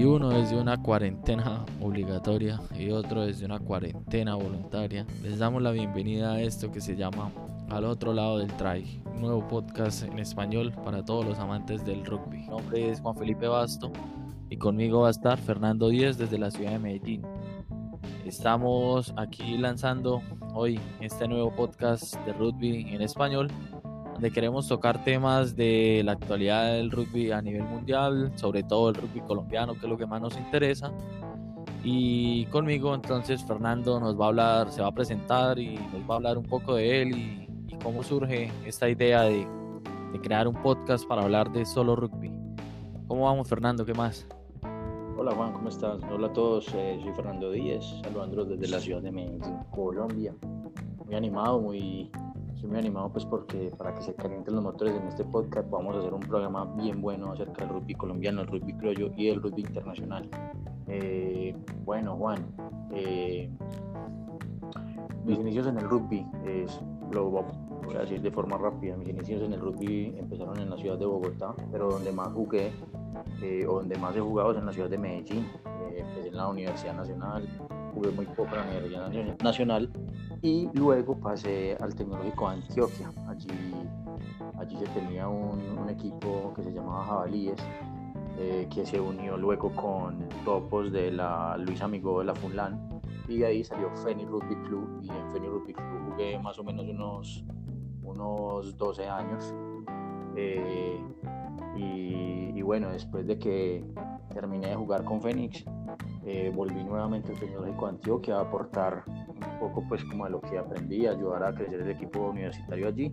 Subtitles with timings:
[0.00, 5.04] y uno desde una cuarentena obligatoria y otro desde una cuarentena voluntaria.
[5.22, 7.30] Les damos la bienvenida a esto que se llama
[7.68, 12.02] Al otro lado del try, un nuevo podcast en español para todos los amantes del
[12.06, 12.38] rugby.
[12.38, 13.92] Mi nombre es Juan Felipe Basto
[14.48, 17.22] y conmigo va a estar Fernando Díez desde la ciudad de Medellín.
[18.24, 20.22] Estamos aquí lanzando
[20.54, 23.48] hoy este nuevo podcast de rugby en español
[24.20, 28.96] donde queremos tocar temas de la actualidad del rugby a nivel mundial, sobre todo el
[28.96, 30.92] rugby colombiano, que es lo que más nos interesa.
[31.82, 36.12] Y conmigo entonces Fernando nos va a hablar, se va a presentar y nos va
[36.12, 37.46] a hablar un poco de él y,
[37.82, 39.48] cómo surge esta idea de,
[40.12, 42.30] de, crear un podcast para hablar de solo rugby.
[43.08, 43.86] ¿Cómo vamos Fernando?
[43.86, 44.26] ¿Qué más?
[45.16, 45.98] Hola Juan, ¿cómo estás?
[46.12, 50.34] Hola a todos, eh, soy Fernando Díez, saludándolos desde la ciudad de Medellín, Colombia.
[51.06, 52.10] Muy animado, muy
[52.60, 55.96] Estoy muy animado pues porque para que se calienten los motores en este podcast vamos
[55.96, 59.40] a hacer un programa bien bueno acerca del rugby colombiano, el rugby criollo y el
[59.40, 60.28] rugby internacional.
[60.86, 62.54] Eh, bueno Juan,
[62.92, 63.50] eh,
[65.24, 66.78] mis inicios en el rugby, es,
[67.10, 70.76] lo voy a decir de forma rápida, mis inicios en el rugby empezaron en la
[70.76, 72.72] ciudad de Bogotá, pero donde más jugué
[73.40, 75.46] eh, o donde más he jugado es en la ciudad de Medellín,
[75.96, 77.48] empecé en la Universidad Nacional,
[77.94, 79.90] jugué muy poco en la Universidad Nacional
[80.42, 83.10] y luego pasé al Tecnológico de Antioquia.
[83.28, 83.48] Allí,
[84.58, 87.60] allí se tenía un, equipo que se llamaba Jabalíes,
[88.38, 93.38] eh, que se unió luego con topos de la Luis Amigo de la Funlan y
[93.38, 96.86] de ahí salió Feni Rugby Club y en Feni Rugby Club jugué más o menos
[96.88, 97.44] unos,
[98.02, 99.54] unos 12 años.
[100.36, 101.00] Eh,
[101.76, 103.84] y, y, bueno, después de que
[104.32, 105.64] terminé de jugar con Fénix,
[106.24, 110.40] eh, volví nuevamente al Tecnológico de Antioquia a aportar un poco pues como de lo
[110.40, 113.12] que aprendí, ayudar a crecer el equipo universitario allí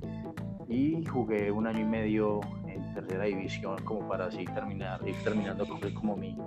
[0.68, 5.66] y jugué un año y medio en tercera división como para así terminar, ir terminando
[5.94, 6.38] como mi,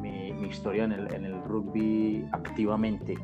[0.00, 3.14] mi, mi historia en el, en el, rugby activamente.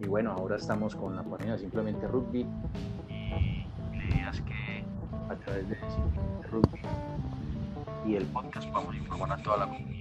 [0.00, 2.46] Y bueno, ahora estamos con la página simplemente rugby
[3.08, 3.64] y
[3.96, 4.84] la idea es que
[5.28, 6.80] a través de simplemente rugby
[8.06, 9.91] y el podcast vamos a informar a toda la comunidad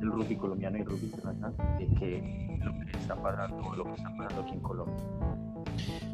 [0.00, 3.92] el rugby colombiano y el rugby internacional de que lo que está pasando, lo que
[3.92, 5.04] está pasando aquí en Colombia.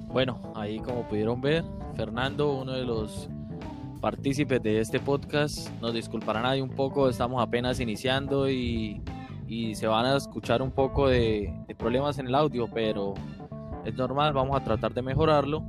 [0.09, 1.65] Bueno, ahí como pudieron ver,
[1.95, 3.29] Fernando, uno de los
[4.01, 9.03] partícipes de este podcast, nos disculparán ahí un poco, estamos apenas iniciando y,
[9.49, 13.15] y se van a escuchar un poco de, problemas en el audio, pero
[13.85, 15.63] es normal, vamos a tratar de mejorarlo.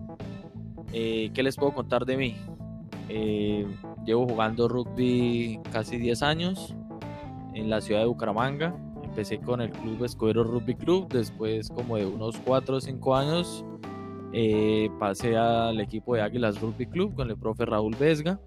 [0.94, 2.35] Eh, ¿Qué les puedo contar de mí?
[3.09, 3.67] Eh,
[4.06, 6.75] llevo jugando rugby casi 10 años,
[7.57, 8.75] en la ciudad de Bucaramanga.
[9.03, 13.66] Empecé con el Club Escudero Rugby Club, después como de unos 4 o 5 años
[14.34, 18.40] eh, pasé al equipo de Águilas Rugby Club con el profe Raúl Vesga.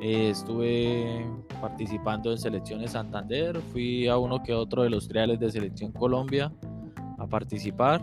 [0.00, 1.24] Eh, estuve
[1.60, 6.52] participando en selecciones Santander, fui a uno que otro de los triales de selección Colombia
[7.18, 8.02] a participar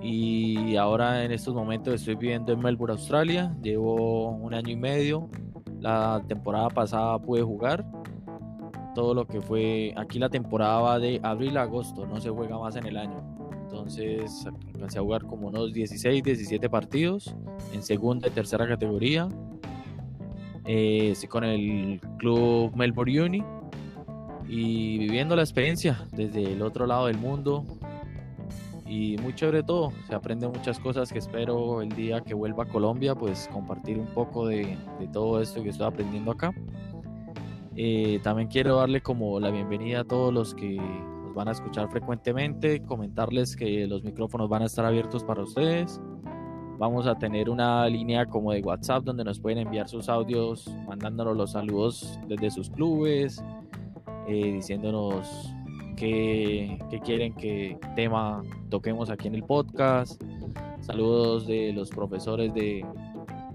[0.00, 3.54] y ahora en estos momentos estoy viviendo en Melbourne, Australia.
[3.60, 5.28] Llevo un año y medio.
[5.80, 7.84] La temporada pasada pude jugar
[8.98, 12.58] todo lo que fue, aquí la temporada va de abril a agosto, no se juega
[12.58, 13.22] más en el año.
[13.62, 14.44] Entonces
[14.74, 17.32] empecé a jugar como unos 16, 17 partidos
[17.72, 19.28] en segunda y tercera categoría.
[20.64, 23.44] Eh, con el club Melbourne Uni
[24.48, 27.64] y viviendo la experiencia desde el otro lado del mundo.
[28.84, 32.66] Y muy chévere todo, se aprende muchas cosas que espero el día que vuelva a
[32.66, 36.52] Colombia, pues compartir un poco de, de todo esto que estoy aprendiendo acá.
[37.80, 40.78] Eh, también quiero darle como la bienvenida a todos los que
[41.22, 46.00] nos van a escuchar frecuentemente, comentarles que los micrófonos van a estar abiertos para ustedes.
[46.76, 51.36] Vamos a tener una línea como de WhatsApp donde nos pueden enviar sus audios, mandándonos
[51.36, 53.44] los saludos desde sus clubes,
[54.26, 55.54] eh, diciéndonos
[55.94, 60.20] qué, qué quieren que tema toquemos aquí en el podcast.
[60.80, 62.84] Saludos de los profesores de,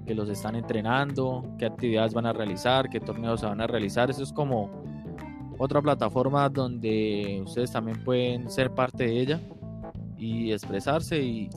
[0.06, 4.10] que los están entrenando, qué actividades van a realizar, qué torneos se van a realizar.
[4.10, 4.70] Eso es como
[5.58, 9.40] otra plataforma donde ustedes también pueden ser parte de ella
[10.18, 11.50] y expresarse y,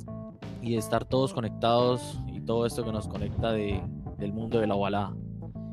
[0.63, 3.81] y estar todos conectados y todo esto que nos conecta de,
[4.19, 5.15] del mundo de la ovalada.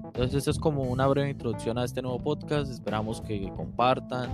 [0.05, 2.71] Entonces, esto es como una breve introducción a este nuevo podcast.
[2.71, 4.29] Esperamos que compartan,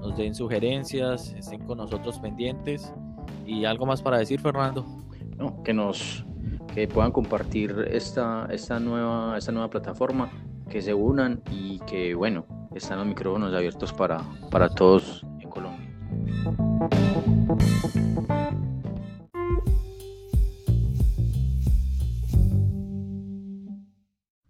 [0.00, 2.92] nos den sugerencias, estén con nosotros pendientes.
[3.46, 4.84] ¿Y algo más para decir, Fernando?
[5.38, 6.26] No, que nos
[6.78, 10.30] que puedan compartir esta, esta, nueva, esta nueva plataforma,
[10.70, 15.90] que se unan y que, bueno, están los micrófonos abiertos para, para todos en Colombia.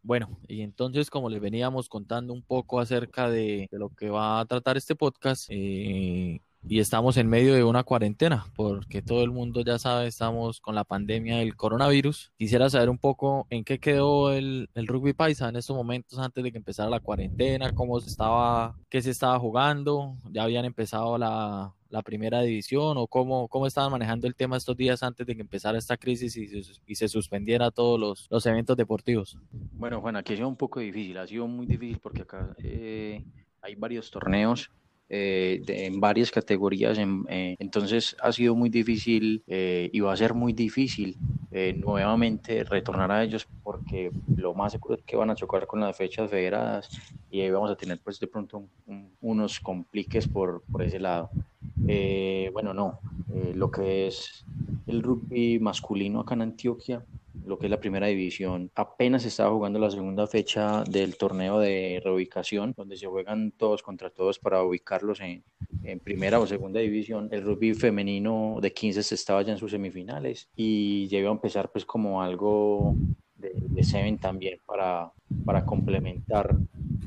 [0.02, 4.40] Bueno, y entonces como les veníamos contando un poco acerca de, de lo que va
[4.40, 9.30] a tratar este podcast, eh, y estamos en medio de una cuarentena, porque todo el
[9.30, 12.32] mundo ya sabe, estamos con la pandemia del coronavirus.
[12.36, 16.44] Quisiera saber un poco en qué quedó el, el rugby paisa en estos momentos antes
[16.44, 21.16] de que empezara la cuarentena, cómo se estaba, qué se estaba jugando, ya habían empezado
[21.16, 25.34] la, la primera división o cómo, cómo estaban manejando el tema estos días antes de
[25.34, 29.38] que empezara esta crisis y se, y se suspendiera todos los, los, eventos deportivos.
[29.50, 33.24] Bueno, Juan, aquí ha sido un poco difícil, ha sido muy difícil porque acá eh,
[33.62, 34.70] hay varios torneos
[35.08, 36.98] eh, de, en varias categorías.
[36.98, 41.16] En, eh, entonces ha sido muy difícil eh, y va a ser muy difícil
[41.50, 45.80] eh, nuevamente retornar a ellos porque lo más seguro es que van a chocar con
[45.80, 46.88] las fechas federadas
[47.30, 50.98] y ahí vamos a tener pues de pronto un, un, unos compliques por, por ese
[50.98, 51.30] lado.
[51.86, 53.00] Eh, bueno, no,
[53.54, 54.44] lo que es
[54.86, 57.04] el rugby masculino acá en Antioquia
[57.48, 58.70] lo que es la primera división.
[58.74, 64.10] Apenas estaba jugando la segunda fecha del torneo de reubicación, donde se juegan todos contra
[64.10, 65.42] todos para ubicarlos en,
[65.82, 67.28] en primera o segunda división.
[67.32, 71.70] El rugby femenino de 15 se estaba ya en sus semifinales y iba a empezar
[71.72, 72.94] pues como algo
[73.36, 75.10] de, de Seven también para,
[75.44, 76.54] para complementar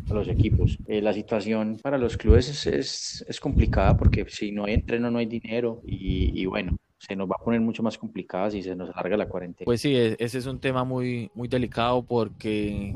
[0.09, 0.77] a los equipos.
[0.87, 5.11] Eh, la situación para los clubes es, es, es, complicada porque si no hay entreno
[5.11, 6.77] no hay dinero y, y bueno,
[7.11, 9.65] se nos va a poner mucho más complicada si se nos alarga la cuarentena.
[9.65, 12.95] Pues sí, ese es un tema muy, muy delicado porque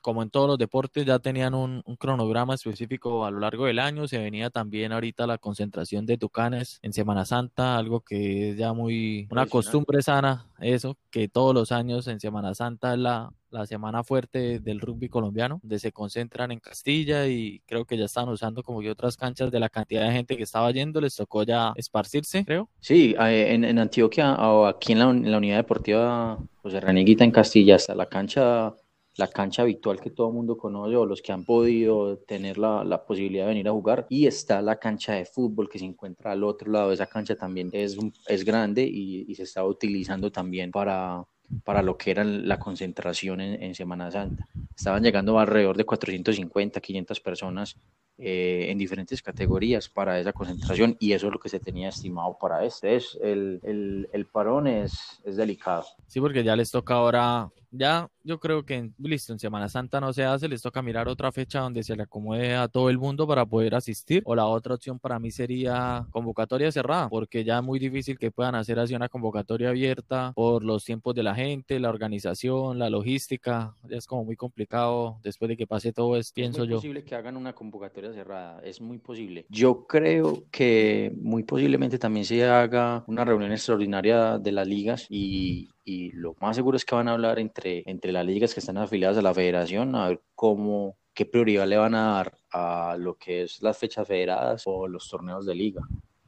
[0.00, 3.78] como en todos los deportes, ya tenían un, un, cronograma específico a lo largo del
[3.78, 4.08] año.
[4.08, 8.72] Se venía también ahorita la concentración de tucanes en Semana Santa, algo que es ya
[8.72, 13.66] muy una costumbre sana, eso, que todos los años en Semana Santa es la, la
[13.66, 18.28] semana fuerte del rugby colombiano, donde se concentran en Castilla y creo que ya están
[18.28, 21.42] usando como que otras canchas de la cantidad de gente que estaba yendo, les tocó
[21.42, 22.68] ya esparcirse, creo.
[22.80, 27.30] Sí, en, en Antioquia o aquí en la, en la unidad deportiva José Reneguita en
[27.30, 28.74] Castilla, hasta la cancha
[29.16, 32.84] la cancha habitual que todo el mundo conoce o los que han podido tener la,
[32.84, 36.32] la, posibilidad de venir a jugar y está la cancha de fútbol que se encuentra
[36.32, 36.92] al otro lado.
[36.92, 41.26] Esa cancha también es, es grande y, y se está utilizando también para,
[41.64, 44.46] para lo que era la concentración en, en, Semana Santa.
[44.76, 47.76] Estaban llegando alrededor de 450, 500 personas
[48.18, 52.36] eh, en diferentes categorías para esa concentración y eso es lo que se tenía estimado
[52.38, 52.96] para este.
[52.96, 55.86] Es, el, el, el parón es, es delicado.
[56.06, 60.12] Sí, porque ya les toca ahora ya yo creo que listo, en Semana Santa no
[60.12, 63.26] se hace, les toca mirar otra fecha donde se le acomode a todo el mundo
[63.26, 64.22] para poder asistir.
[64.26, 68.30] O la otra opción para mí sería convocatoria cerrada, porque ya es muy difícil que
[68.30, 72.90] puedan hacer así una convocatoria abierta por los tiempos de la gente, la organización, la
[72.90, 73.74] logística.
[73.88, 76.76] Es como muy complicado después de que pase todo esto, pienso yo.
[76.76, 79.46] Es posible que hagan una convocatoria cerrada, es muy posible.
[79.48, 85.70] Yo creo que muy posiblemente también se haga una reunión extraordinaria de las ligas y
[85.84, 88.78] y lo más seguro es que van a hablar entre, entre las ligas que están
[88.78, 93.16] afiliadas a la federación a ver cómo, qué prioridad le van a dar a lo
[93.16, 95.82] que es las fechas federadas o los torneos de liga.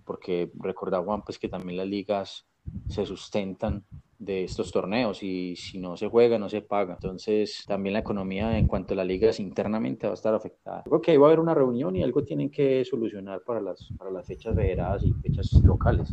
[0.05, 2.47] Porque recordad, Juan, pues que también las ligas
[2.89, 3.85] se sustentan
[4.19, 6.95] de estos torneos y si no se juega no se paga.
[6.95, 10.83] Entonces también la economía en cuanto a las ligas internamente va a estar afectada.
[10.85, 14.11] Creo que va a haber una reunión y algo tienen que solucionar para las, para
[14.11, 16.13] las fechas federadas y fechas locales.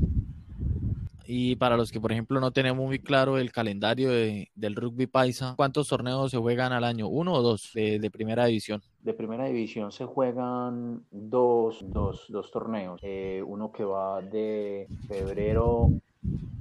[1.31, 5.05] Y para los que, por ejemplo, no tenemos muy claro el calendario de, del rugby
[5.05, 7.07] paisa, ¿cuántos torneos se juegan al año?
[7.07, 8.81] ¿Uno o dos de, de primera división?
[9.03, 12.99] De primera división se juegan dos, dos, dos torneos.
[13.03, 15.91] Eh, uno que va de febrero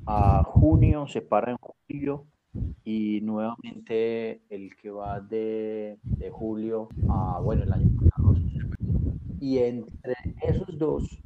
[0.04, 2.26] a junio, se para en julio.
[2.84, 8.37] Y nuevamente el que va de, de julio a, bueno, el año pasado.
[9.40, 11.18] Y entre esos dos,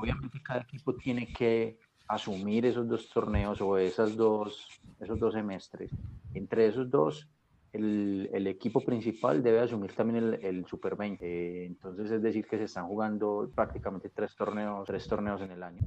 [0.00, 4.68] obviamente cada equipo tiene que asumir esos dos torneos o esas dos,
[5.00, 5.90] esos dos semestres.
[6.34, 7.28] Entre esos dos,
[7.72, 11.24] el, el equipo principal debe asumir también el, el Super 20.
[11.26, 15.62] Eh, entonces, es decir, que se están jugando prácticamente tres torneos, tres torneos en el
[15.62, 15.82] año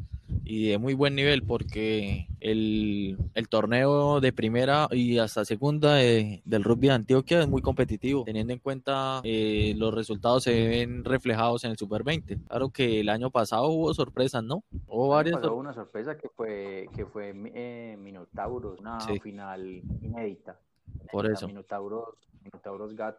[0.49, 6.41] y de muy buen nivel porque el, el torneo de primera y hasta segunda de,
[6.43, 11.05] del rugby de Antioquia es muy competitivo, teniendo en cuenta eh, los resultados se ven
[11.05, 12.39] reflejados en el Super 20.
[12.47, 14.63] Claro que el año pasado hubo sorpresas, ¿no?
[14.87, 15.37] Hubo varias.
[15.43, 19.19] Hubo una sorpresa que fue, que fue eh, Minotauros, una sí.
[19.19, 20.59] final inédita.
[21.11, 21.45] Por eso.
[21.45, 22.15] Minotauros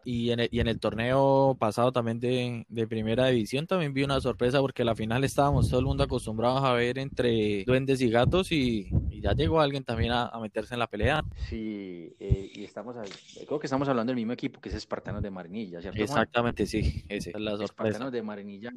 [0.05, 4.03] Y en, el, y en el torneo pasado también de, de, primera división también vi
[4.03, 8.09] una sorpresa porque la final estábamos todo el mundo acostumbrados a ver entre duendes y
[8.09, 11.23] gatos y, y ya llegó alguien también a, a, meterse en la pelea.
[11.49, 13.03] Sí, eh, y estamos, a,
[13.45, 16.01] creo que estamos hablando del mismo equipo que es Espartanos de Marinilla, ¿cierto?
[16.01, 17.65] Exactamente, sí, esa es la sorpresa.
[17.65, 18.71] Espartanos de Marinilla,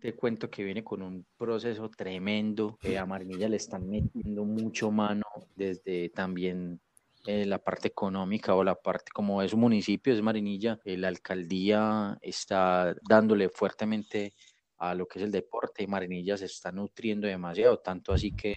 [0.00, 4.90] te cuento que viene con un proceso tremendo, eh, a Marinilla le están metiendo mucho
[4.90, 5.24] mano
[5.56, 6.80] desde también
[7.26, 12.18] eh, la parte económica o la parte como es un municipio, es Marinilla, la alcaldía
[12.22, 14.34] está dándole fuertemente
[14.78, 18.56] a lo que es el deporte y Marinilla se está nutriendo demasiado, tanto así que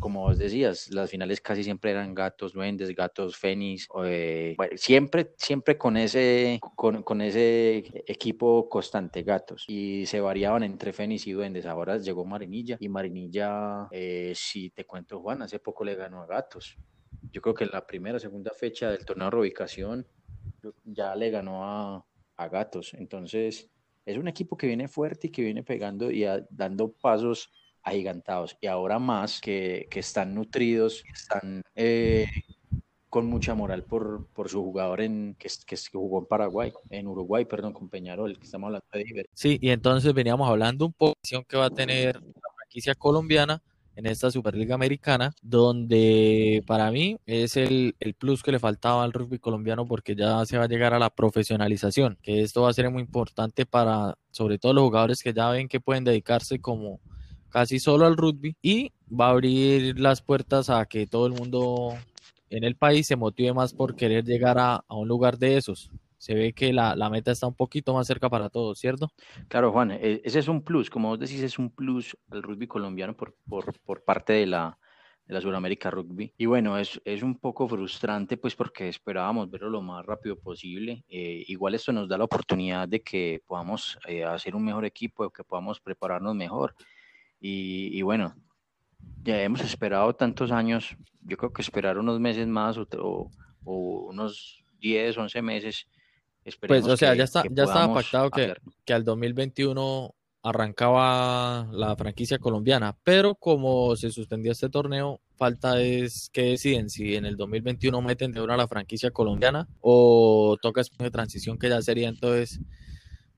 [0.00, 5.78] como vos decías, las finales casi siempre eran gatos, duendes, gatos, fénix, eh, siempre, siempre
[5.78, 11.66] con ese, con, con, ese equipo constante, gatos, y se variaban entre fénix y duendes.
[11.66, 16.26] Ahora llegó Marinilla y Marinilla, eh, si te cuento Juan, hace poco le ganó a
[16.26, 16.76] gatos.
[17.32, 20.06] Yo creo que en la primera o segunda fecha del torneo de reubicación
[20.84, 22.04] ya le ganó a,
[22.36, 22.94] a gatos.
[22.94, 23.70] Entonces,
[24.04, 27.50] es un equipo que viene fuerte y que viene pegando y dando pasos
[27.82, 32.26] agigantados y ahora más que, que están nutridos, están eh,
[33.08, 37.44] con mucha moral por, por su jugador en, que, que, jugó en Paraguay, en Uruguay,
[37.44, 39.26] perdón, con Peñarol, que estamos hablando de Iber.
[39.32, 43.62] Sí, y entonces veníamos hablando un poco de que va a tener la franquicia colombiana
[44.00, 49.12] en esta Superliga Americana, donde para mí es el, el, plus que le faltaba al
[49.12, 52.72] rugby colombiano porque ya se va a llegar a la profesionalización, que esto va a
[52.72, 57.00] ser muy importante para sobre todo los jugadores que ya ven que pueden dedicarse como
[57.50, 61.94] casi solo al rugby y va a abrir las puertas a que todo el mundo
[62.48, 65.90] en el país se motive más por querer llegar a, un lugar de esos.
[66.20, 69.10] Se ve que la, meta está un poquito más cerca para todos, ¿cierto?
[69.48, 72.66] Claro, Juan, e, ese es un plus, como vos decís, es un plus al rugby
[72.66, 74.78] colombiano por, por, parte de la,
[75.24, 76.34] de la Sudamérica Rugby.
[76.36, 81.06] Y bueno, es, es, un poco frustrante pues porque esperábamos verlo lo más rápido posible.
[81.08, 85.30] Eh, igual esto nos da la oportunidad de que podamos eh, hacer un mejor equipo,
[85.30, 86.74] que podamos prepararnos mejor.
[87.40, 88.34] Y, bueno,
[89.22, 93.30] ya hemos esperado tantos años, yo creo que esperar unos meses más o,
[93.64, 95.86] unos 10, 11 meses.
[96.66, 98.54] Pues, o sea, ya, está, ya estaba pactado que,
[98.84, 106.30] que al 2021 arrancaba la franquicia colombiana, pero como se suspendió este torneo, falta es
[106.32, 111.10] que deciden si en el 2021 meten de una la franquicia colombiana o toca de
[111.10, 112.60] transición que ya sería entonces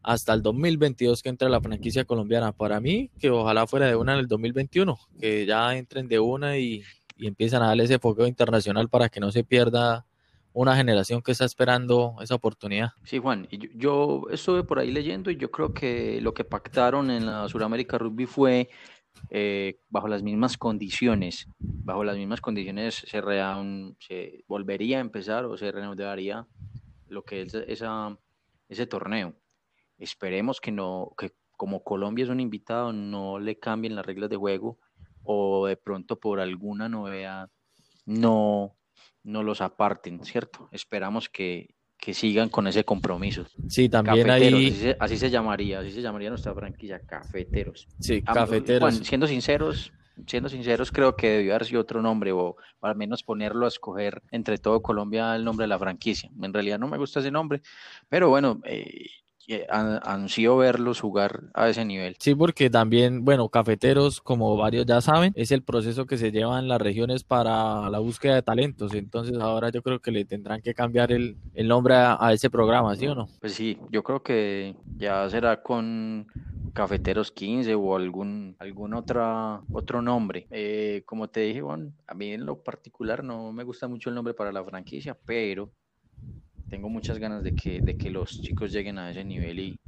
[0.03, 2.53] hasta el 2022 que entre la franquicia colombiana.
[2.53, 6.59] Para mí, que ojalá fuera de una en el 2021, que ya entren de una
[6.59, 6.83] y,
[7.17, 10.07] y empiezan a darle ese foco internacional para que no se pierda
[10.53, 12.91] una generación que está esperando esa oportunidad.
[13.05, 17.27] Sí, Juan, yo, estuve por ahí leyendo y yo creo que lo que pactaron en
[17.27, 18.69] la Sudamérica Rugby fue
[19.31, 23.23] eh, bajo las mismas condiciones, bajo las mismas condiciones se,
[24.01, 26.47] se volvería a empezar o se reanudaría
[27.09, 28.17] lo que es esa,
[28.69, 29.35] ese torneo.
[29.99, 34.37] Esperemos que no, que como Colombia es un invitado, no le cambien las reglas de
[34.37, 34.79] juego
[35.23, 37.49] o de pronto por alguna novedad
[38.05, 38.77] no,
[39.25, 40.69] no los aparten, ¿cierto?
[40.73, 43.47] Esperamos que, que sigan con ese compromiso.
[43.69, 44.95] Sí, también ahí...
[44.99, 47.87] Así se, llamaría, así se llamaría nuestra franquicia, cafeteros.
[48.01, 48.97] Sí, cafeteros.
[48.99, 49.93] siendo sinceros,
[50.27, 54.23] siendo sinceros, creo que debió haber sido otro nombre o al menos ponerlo a escoger
[54.31, 56.31] entre todo Colombia el nombre de la franquicia.
[56.43, 57.63] En realidad no me gusta ese nombre,
[58.09, 59.07] pero bueno, eh,
[59.69, 62.17] ansío verlos jugar a ese nivel.
[62.19, 66.59] Sí, porque también, bueno, cafeteros, como varios ya saben, es el proceso que se lleva
[66.59, 68.95] en las regiones para la búsqueda de talentos.
[68.95, 73.07] Entonces ahora yo creo que le tendrán que cambiar el, nombre a, ese programa, ¿sí
[73.07, 73.29] o no?
[73.41, 76.27] Pues sí, yo creo que ya será con
[76.73, 80.47] Cafeteros 15 o algún, algún otra, otro nombre.
[80.51, 84.15] Eh, como te dije, bueno, a mí en lo particular no me gusta mucho el
[84.15, 85.71] nombre para la franquicia, pero
[86.73, 89.79] tengo muchas ganas de que, de que los chicos lleguen a ese nivel y,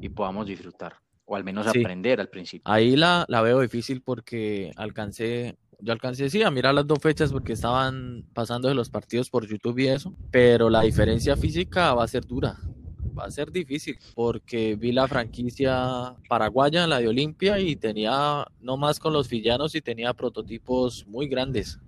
[0.00, 2.62] y podamos disfrutar, o al menos aprender al principio.
[2.72, 7.32] Ahí la, la veo difícil porque alcancé, yo alcancé sí a mirar las dos fechas
[7.32, 12.04] porque estaban pasando de los partidos por YouTube y eso, pero la diferencia física va
[12.04, 12.56] a ser dura.
[13.18, 18.76] Va a ser difícil porque vi la franquicia paraguaya, la de Olimpia, y tenía, no
[18.76, 21.80] más con los villanos, y tenía prototipos muy grandes.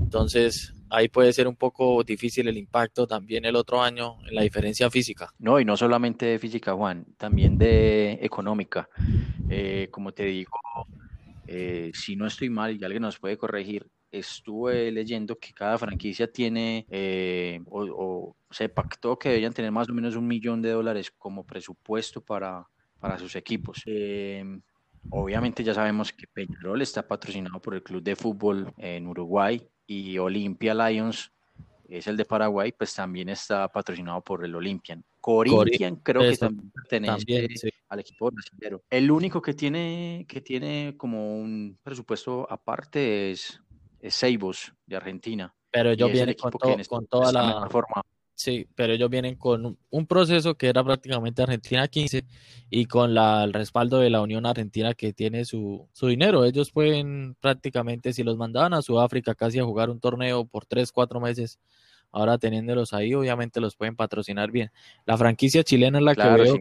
[0.00, 4.42] Entonces, ahí puede ser un poco difícil el impacto también el otro año en la
[4.42, 5.32] diferencia física.
[5.38, 8.88] No, y no solamente de física, Juan, también de económica.
[9.48, 10.58] Eh, como te digo,
[11.46, 16.30] eh, si no estoy mal y alguien nos puede corregir, estuve leyendo que cada franquicia
[16.30, 21.10] tiene eh, o, se pactó que deberían tener más o menos un millón de dólares
[21.16, 22.66] como presupuesto para,
[23.00, 23.82] para sus equipos.
[25.08, 30.18] obviamente ya sabemos que Peñarol está patrocinado por el Club de Fútbol en Uruguay y
[30.18, 31.32] Olympia Lions
[31.88, 35.04] es el de Paraguay, pues también está patrocinado por el Olympian.
[35.20, 38.80] Corinthians creo que también pertenece al equipo brasileño.
[38.88, 43.60] El único que tiene, que tiene como un presupuesto aparte es,
[44.00, 45.54] es Seibos de Argentina.
[45.70, 48.02] Pero ellos vienen con, con, toda la forma.
[48.34, 52.24] Sí, pero ellos vienen con un proceso que era prácticamente Argentina 15
[52.70, 56.44] y con la, el respaldo de la Unión Argentina que tiene su, su dinero.
[56.44, 60.90] Ellos pueden prácticamente, si los mandaban a Sudáfrica casi a jugar un torneo por 3,
[60.90, 61.60] 4 meses,
[62.12, 64.70] Ahora teniéndolos ahí, obviamente los pueden patrocinar bien.
[65.06, 66.58] La franquicia chilena es la que veo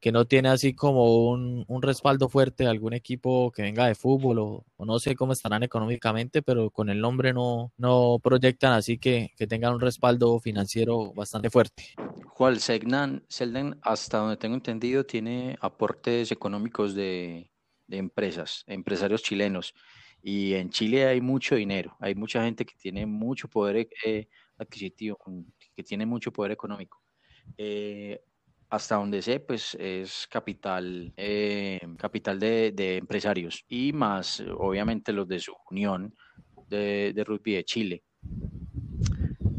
[0.00, 4.38] que, no tiene así como un, respaldo fuerte de algún equipo que venga de fútbol
[4.38, 9.32] o, no sé cómo estarán económicamente, pero con el nombre no, no proyectan así que,
[9.36, 11.94] que tengan un respaldo financiero bastante fuerte.
[12.26, 17.50] Juan Selden, hasta donde tengo entendido, tiene aportes económicos de,
[17.86, 19.74] de empresas, empresarios chilenos.
[20.22, 24.26] Y en Chile hay mucho dinero, hay mucha gente que tiene mucho poder eh,
[24.58, 25.18] adquisitivo,
[25.74, 27.02] que tiene mucho poder económico.
[27.56, 28.20] Eh,
[28.70, 35.38] hasta donde sé, pues es capital, eh, capital de, empresarios y más, obviamente, los de
[35.38, 36.14] su unión
[36.68, 38.02] de, rugby de Chile.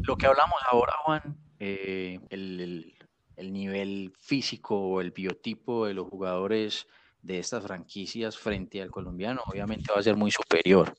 [0.01, 2.93] Lo que hablamos ahora, Juan, eh, el,
[3.37, 6.87] el, nivel físico o el biotipo de los jugadores
[7.21, 10.93] de estas franquicias frente al colombiano, obviamente va a ser muy superior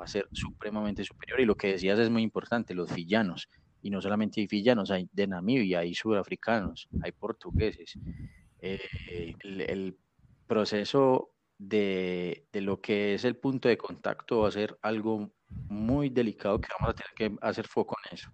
[0.00, 1.40] va a ser supremamente superior.
[1.40, 3.48] Y lo que decías es muy importante, los villanos.
[3.82, 7.98] Y no solamente hay villanos, hay de Namibia, hay sudafricanos, hay portugueses.
[8.60, 9.96] Eh, el,
[10.46, 15.30] proceso de, de, lo que es el punto de contacto va a ser algo
[15.68, 18.30] muy delicado que vamos a tener que hacer foco en eso.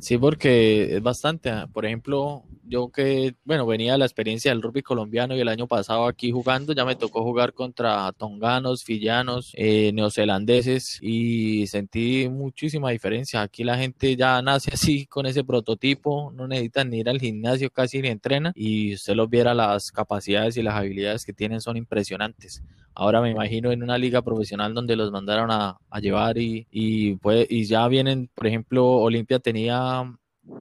[0.00, 1.50] Sí, porque es bastante.
[1.50, 5.48] Ah, por ejemplo, yo que, bueno, venía de la experiencia del rugby colombiano y el
[5.48, 12.28] año pasado aquí jugando, ya me tocó jugar contra tonganos, fillanos, eh, neozelandeses y sentí
[12.28, 13.42] muchísima diferencia.
[13.42, 17.70] Aquí la gente ya nace así con ese prototipo, no necesitan ni ir al gimnasio,
[17.70, 21.76] casi ni entrenan y usted los viera las capacidades y las habilidades que tienen son
[21.76, 22.62] impresionantes.
[22.94, 27.16] Ahora me imagino en una liga profesional donde los mandaron a, llevar y, y,
[27.48, 30.00] y ya vienen, por ejemplo, Olimpia tenía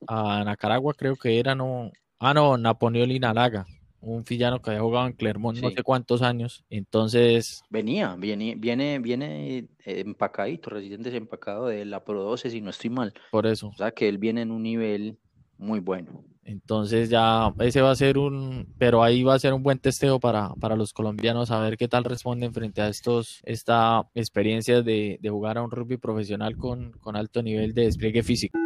[0.07, 3.65] a Nacaragua, creo que era, no, ah, no, Napoleón Inalaga,
[4.01, 6.65] un fillano que había jugado en Clermont no sé cuántos años.
[6.69, 7.63] Entonces.
[7.69, 13.13] Venía, viene, viene, viene empacadito, residente empacado de la Pro 12, si no estoy mal.
[13.31, 13.67] Por eso.
[13.67, 15.17] O sea que él viene en un nivel
[15.61, 16.23] muy bueno.
[16.43, 20.19] Entonces ya ese va a ser un, pero ahí va a ser un buen testeo
[20.19, 25.19] para, para los colombianos a ver qué tal responden frente a estos, esta experiencia de,
[25.21, 28.57] de jugar a un rugby profesional con, con alto nivel de despliegue físico.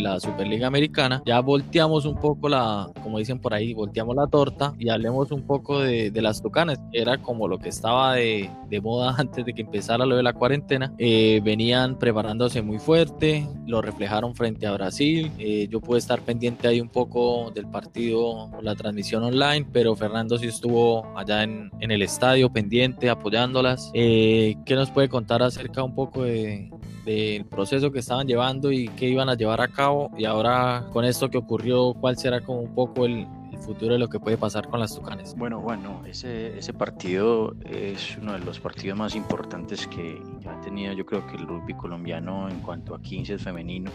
[0.00, 4.74] La Superliga Americana, ya volteamos un poco la, como dicen por ahí, volteamos la torta
[4.78, 8.80] y hablemos un poco de, de las Tucanes, era como lo que estaba de, de,
[8.80, 10.92] moda antes de que empezara lo de la cuarentena.
[10.98, 15.32] Eh, venían preparándose muy fuerte, lo reflejaron frente a Brasil.
[15.38, 20.38] Eh, yo pude estar pendiente ahí un poco del partido, la transmisión online, pero Fernando
[20.38, 23.90] sí estuvo allá en, en el estadio pendiente, apoyándolas.
[23.94, 26.70] Eh, ¿Qué nos puede contar acerca un poco de,
[27.04, 31.04] del proceso que estaban llevando y qué iban a llevar a cabo y ahora con
[31.04, 33.26] esto que ocurrió, ¿cuál será como un poco el,
[33.58, 35.34] futuro de lo que puede pasar con las Tucanes?
[35.36, 40.92] Bueno, bueno, ese, ese partido es uno de los partidos más importantes que ha tenido
[40.92, 43.90] yo creo que el rugby colombiano en cuanto a 15 femenino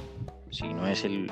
[0.54, 1.30] si no es el,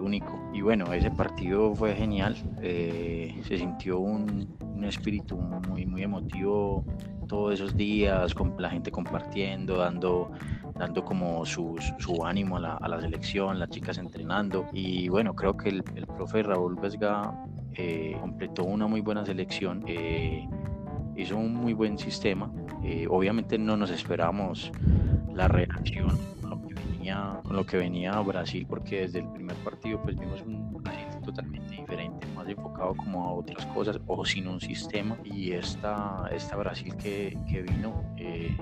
[0.00, 0.38] único.
[0.52, 6.84] Y bueno, ese partido fue genial, eh, se sintió un, un, espíritu muy, muy emotivo
[7.28, 10.32] todos esos días, con la gente compartiendo, dando,
[10.74, 14.66] dando como su, su ánimo a la, a la, selección, las chicas entrenando.
[14.72, 17.32] Y bueno, creo que el, el profe Raúl Vesga
[17.74, 19.84] eh, completó una muy buena selección.
[19.86, 20.48] Eh,
[21.16, 22.50] hizo un muy buen sistema.
[23.08, 24.72] obviamente no nos esperamos
[25.32, 26.18] la reacción
[27.42, 31.74] con lo que venía Brasil, porque desde el primer partido pues vimos un Brasil totalmente
[31.74, 35.16] diferente, más enfocado como a otras cosas o sin un sistema.
[35.22, 38.56] Y esta, esta Brasil que, que vino eh,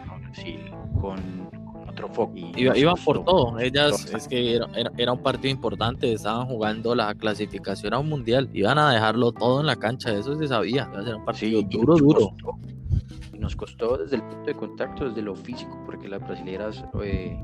[0.31, 1.49] Brasil con,
[1.87, 2.33] otro foco.
[2.35, 4.67] iban por todo, ellas es que era,
[4.97, 9.59] era, un partido importante, estaban jugando la clasificación a un mundial, iban a dejarlo todo
[9.59, 12.33] en la cancha, eso se sabía, iba a ser un partido duro, duro.
[13.37, 17.37] nos costó desde el punto de contacto, desde lo físico, porque las brasileras eh,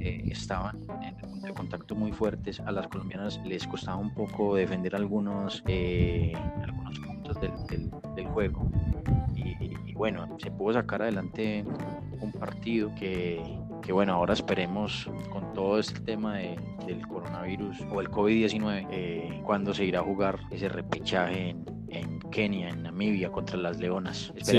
[0.00, 2.60] eh, estaban en punto de contacto muy fuertes.
[2.60, 8.70] A las colombianas les costaba un poco defender algunos, eh, algunos puntos del, del, juego.
[9.34, 11.64] Y, bueno, se pudo sacar adelante
[12.20, 13.42] un partido que,
[13.82, 19.40] que bueno, ahora esperemos con todo este tema de, del coronavirus o el COVID-19, eh,
[19.44, 21.77] cuando se irá a jugar ese repechaje en,
[22.30, 24.32] Kenia, en Namibia, contra las Leonas.
[24.42, 24.58] Sí,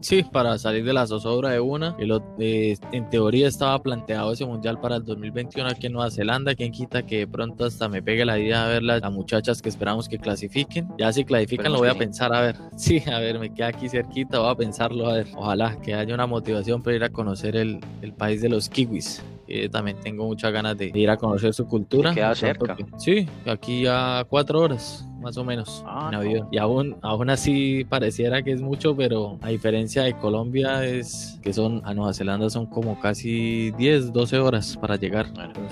[0.00, 1.96] sí, para salir de la zozobra de una.
[2.38, 6.54] Eh, en teoría estaba planteado ese mundial para el 2021 aquí en Nueva Zelanda.
[6.54, 9.68] Quien quita que de pronto hasta me pegue la idea de ver las, muchachas que
[9.68, 10.88] esperamos que clasifiquen.
[10.98, 12.56] Ya si clasifican lo voy a pensar, a ver.
[12.76, 15.26] Sí, a ver, me queda aquí cerquita, voy a pensarlo, a ver.
[15.34, 19.22] Ojalá que haya una motivación para ir a conocer el, el país de los kiwis
[19.70, 22.14] también tengo muchas ganas de ir a conocer su cultura.
[22.14, 22.76] queda cerca?
[22.98, 26.48] sí, aquí a cuatro horas más o menos ah, en avión.
[26.52, 31.52] Y aún, aún así pareciera que es mucho, pero a diferencia de Colombia es que
[31.52, 35.26] son a Nueva Zelanda son como casi 10, 12 horas para llegar.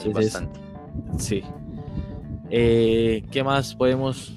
[0.04, 0.60] es bastante.
[1.18, 1.42] sí.
[2.50, 4.32] Eh, ¿Qué más podemos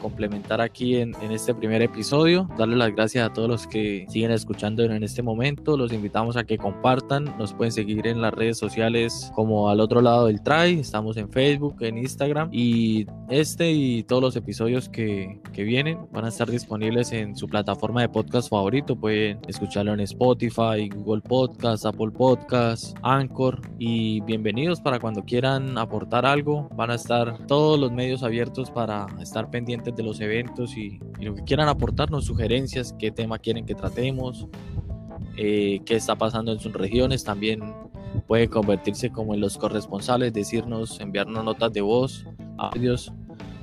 [0.00, 2.48] complementar aquí en, este primer episodio.
[2.58, 5.76] Darle las gracias a todos los que siguen escuchando en este momento.
[5.76, 7.24] Los invitamos a que compartan.
[7.38, 10.80] Nos pueden seguir en las redes sociales como al otro lado del try.
[10.80, 12.48] Estamos en Facebook, en Instagram.
[12.52, 17.46] Y este y todos los episodios que, que vienen van a estar disponibles en su
[17.46, 18.96] plataforma de podcast favorito.
[18.96, 23.60] Pueden escucharlo en Spotify, Google Podcast, Apple Podcast, Anchor.
[23.78, 26.68] Y bienvenidos para cuando quieran aportar algo.
[26.74, 31.34] Van a estar todos los medios abiertos para estar pendientes de los eventos y, lo
[31.34, 34.46] que quieran aportarnos, sugerencias, qué tema quieren que tratemos,
[35.36, 37.24] eh, qué está pasando en sus regiones.
[37.24, 37.60] También
[38.26, 42.26] puede convertirse como en los corresponsales, decirnos, enviarnos notas de voz,
[42.58, 43.12] audios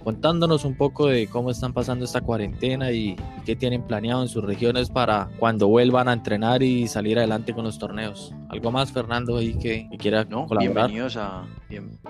[0.07, 4.41] contándonos un poco de cómo están pasando esta cuarentena y, qué tienen planeado en sus
[4.41, 8.33] regiones para cuando vuelvan a entrenar y salir adelante con los torneos.
[8.47, 10.89] ¿Algo más, Fernando, ahí que, quiera no, colaborar?
[10.89, 11.45] Bienvenidos a,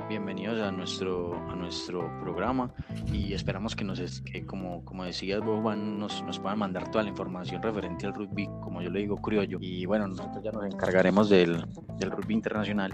[0.07, 2.71] bienvenidos a nuestro, a nuestro programa
[3.11, 7.03] y esperamos que, nos, que como, como decías vos, Juan, nos, nos puedan mandar toda
[7.03, 9.57] la información referente al rugby, como yo le digo, criollo.
[9.59, 11.65] Y bueno, nosotros ya nos encargaremos del,
[11.97, 12.91] del rugby internacional.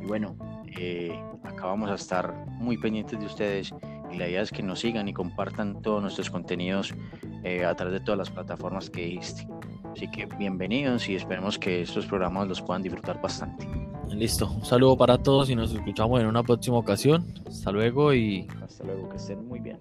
[0.00, 0.36] Y bueno,
[0.78, 3.74] eh, acá vamos a estar muy pendientes de ustedes
[4.16, 6.94] y la idea es que nos sigan y compartan todos nuestros contenidos
[7.44, 9.48] eh, a través de todas las plataformas que existen.
[9.92, 13.68] Así que bienvenidos y esperemos que estos programas los puedan disfrutar bastante.
[14.10, 17.26] Listo, un saludo para todos y nos escuchamos en una próxima ocasión.
[17.46, 18.48] Hasta luego y...
[18.62, 19.78] Hasta luego, que estén muy bien.